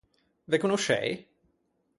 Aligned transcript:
Ve 0.53 0.59
conoscei? 0.63 1.11